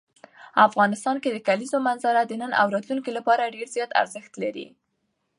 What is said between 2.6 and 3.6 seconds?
او راتلونکي لپاره